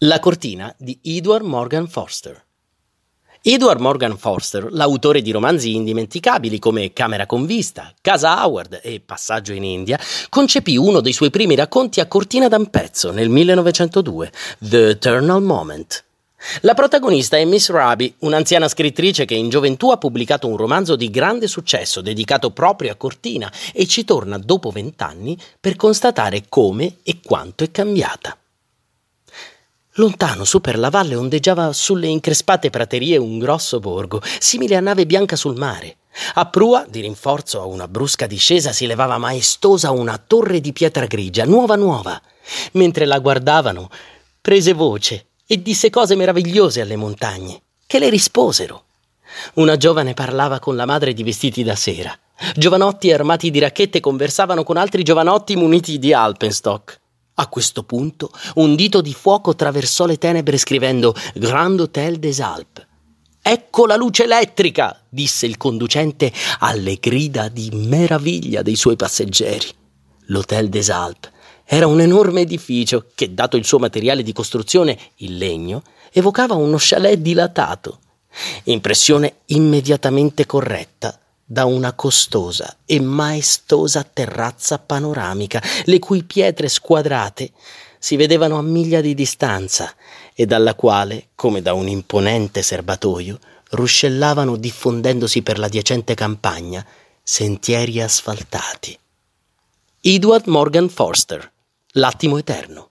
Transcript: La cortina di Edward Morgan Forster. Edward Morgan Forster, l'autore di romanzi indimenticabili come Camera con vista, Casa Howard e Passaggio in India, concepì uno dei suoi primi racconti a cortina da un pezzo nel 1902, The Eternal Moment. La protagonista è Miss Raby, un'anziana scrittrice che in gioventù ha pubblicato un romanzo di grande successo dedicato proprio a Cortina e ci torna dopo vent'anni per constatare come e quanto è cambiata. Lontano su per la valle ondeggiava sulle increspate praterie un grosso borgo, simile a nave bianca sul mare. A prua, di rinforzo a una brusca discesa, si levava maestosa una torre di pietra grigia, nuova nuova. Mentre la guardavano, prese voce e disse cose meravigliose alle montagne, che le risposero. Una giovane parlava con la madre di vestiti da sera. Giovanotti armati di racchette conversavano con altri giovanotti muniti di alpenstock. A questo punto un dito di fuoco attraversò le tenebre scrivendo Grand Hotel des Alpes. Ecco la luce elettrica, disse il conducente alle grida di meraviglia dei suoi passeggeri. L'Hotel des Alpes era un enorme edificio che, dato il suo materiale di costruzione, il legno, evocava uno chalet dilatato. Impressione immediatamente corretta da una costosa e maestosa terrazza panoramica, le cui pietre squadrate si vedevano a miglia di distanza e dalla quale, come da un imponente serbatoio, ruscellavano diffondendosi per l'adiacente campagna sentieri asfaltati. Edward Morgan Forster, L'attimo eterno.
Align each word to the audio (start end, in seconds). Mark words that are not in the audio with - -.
La 0.00 0.20
cortina 0.20 0.74
di 0.76 0.98
Edward 1.02 1.42
Morgan 1.42 1.88
Forster. 1.88 2.44
Edward 3.40 3.80
Morgan 3.80 4.18
Forster, 4.18 4.70
l'autore 4.70 5.22
di 5.22 5.30
romanzi 5.30 5.74
indimenticabili 5.74 6.58
come 6.58 6.92
Camera 6.92 7.24
con 7.24 7.46
vista, 7.46 7.94
Casa 8.02 8.44
Howard 8.44 8.80
e 8.82 9.00
Passaggio 9.00 9.54
in 9.54 9.64
India, 9.64 9.98
concepì 10.28 10.76
uno 10.76 11.00
dei 11.00 11.14
suoi 11.14 11.30
primi 11.30 11.54
racconti 11.54 12.00
a 12.00 12.06
cortina 12.08 12.46
da 12.46 12.58
un 12.58 12.68
pezzo 12.68 13.10
nel 13.10 13.30
1902, 13.30 14.32
The 14.58 14.88
Eternal 14.90 15.40
Moment. 15.40 16.04
La 16.60 16.74
protagonista 16.74 17.38
è 17.38 17.46
Miss 17.46 17.70
Raby, 17.70 18.16
un'anziana 18.18 18.68
scrittrice 18.68 19.24
che 19.24 19.34
in 19.34 19.48
gioventù 19.48 19.88
ha 19.92 19.96
pubblicato 19.96 20.46
un 20.46 20.58
romanzo 20.58 20.94
di 20.94 21.08
grande 21.08 21.46
successo 21.46 22.02
dedicato 22.02 22.50
proprio 22.50 22.92
a 22.92 22.96
Cortina 22.96 23.50
e 23.72 23.86
ci 23.86 24.04
torna 24.04 24.36
dopo 24.36 24.68
vent'anni 24.68 25.38
per 25.58 25.76
constatare 25.76 26.44
come 26.50 26.98
e 27.02 27.20
quanto 27.24 27.64
è 27.64 27.70
cambiata. 27.70 28.36
Lontano 29.98 30.44
su 30.44 30.60
per 30.60 30.78
la 30.78 30.90
valle 30.90 31.14
ondeggiava 31.14 31.72
sulle 31.72 32.06
increspate 32.06 32.68
praterie 32.68 33.16
un 33.16 33.38
grosso 33.38 33.80
borgo, 33.80 34.20
simile 34.38 34.76
a 34.76 34.80
nave 34.80 35.06
bianca 35.06 35.36
sul 35.36 35.56
mare. 35.56 35.96
A 36.34 36.46
prua, 36.46 36.84
di 36.86 37.00
rinforzo 37.00 37.62
a 37.62 37.64
una 37.64 37.88
brusca 37.88 38.26
discesa, 38.26 38.72
si 38.72 38.86
levava 38.86 39.16
maestosa 39.16 39.90
una 39.92 40.18
torre 40.18 40.60
di 40.60 40.72
pietra 40.72 41.06
grigia, 41.06 41.46
nuova 41.46 41.76
nuova. 41.76 42.20
Mentre 42.72 43.06
la 43.06 43.18
guardavano, 43.20 43.88
prese 44.42 44.74
voce 44.74 45.28
e 45.46 45.62
disse 45.62 45.88
cose 45.88 46.14
meravigliose 46.14 46.82
alle 46.82 46.96
montagne, 46.96 47.62
che 47.86 47.98
le 47.98 48.10
risposero. 48.10 48.84
Una 49.54 49.78
giovane 49.78 50.12
parlava 50.12 50.58
con 50.58 50.76
la 50.76 50.84
madre 50.84 51.14
di 51.14 51.22
vestiti 51.22 51.62
da 51.62 51.74
sera. 51.74 52.14
Giovanotti 52.54 53.10
armati 53.10 53.50
di 53.50 53.60
racchette 53.60 54.00
conversavano 54.00 54.62
con 54.62 54.76
altri 54.76 55.02
giovanotti 55.02 55.56
muniti 55.56 55.98
di 55.98 56.12
alpenstock. 56.12 57.00
A 57.38 57.48
questo 57.48 57.82
punto 57.82 58.30
un 58.54 58.74
dito 58.76 59.02
di 59.02 59.12
fuoco 59.12 59.50
attraversò 59.50 60.06
le 60.06 60.16
tenebre 60.16 60.56
scrivendo 60.56 61.14
Grand 61.34 61.78
Hotel 61.78 62.18
des 62.18 62.40
Alpes. 62.40 62.86
Ecco 63.42 63.84
la 63.84 63.96
luce 63.96 64.24
elettrica, 64.24 65.02
disse 65.08 65.44
il 65.44 65.58
conducente 65.58 66.32
alle 66.60 66.96
grida 66.98 67.48
di 67.48 67.70
meraviglia 67.72 68.62
dei 68.62 68.74
suoi 68.74 68.96
passeggeri. 68.96 69.68
L'Hotel 70.28 70.70
des 70.70 70.88
Alpes 70.88 71.30
era 71.64 71.86
un 71.86 72.00
enorme 72.00 72.40
edificio 72.40 73.06
che, 73.14 73.34
dato 73.34 73.58
il 73.58 73.66
suo 73.66 73.78
materiale 73.78 74.22
di 74.22 74.32
costruzione, 74.32 74.98
il 75.16 75.36
legno, 75.36 75.82
evocava 76.12 76.54
uno 76.54 76.76
chalet 76.78 77.18
dilatato. 77.18 77.98
Impressione 78.64 79.40
immediatamente 79.46 80.46
corretta 80.46 81.20
da 81.46 81.64
una 81.64 81.92
costosa 81.92 82.76
e 82.84 83.00
maestosa 83.00 84.02
terrazza 84.02 84.78
panoramica, 84.78 85.62
le 85.84 85.98
cui 86.00 86.24
pietre 86.24 86.68
squadrate 86.68 87.52
si 87.98 88.16
vedevano 88.16 88.58
a 88.58 88.62
miglia 88.62 89.00
di 89.00 89.14
distanza 89.14 89.94
e 90.34 90.44
dalla 90.44 90.74
quale, 90.74 91.28
come 91.34 91.62
da 91.62 91.72
un 91.72 91.88
imponente 91.88 92.62
serbatoio, 92.62 93.38
ruscellavano 93.70 94.56
diffondendosi 94.56 95.42
per 95.42 95.58
l'adiacente 95.58 96.14
campagna 96.14 96.84
sentieri 97.22 98.00
asfaltati. 98.00 98.98
Edward 100.00 100.46
Morgan 100.46 100.88
Forster, 100.88 101.50
L'attimo 101.98 102.36
eterno. 102.36 102.90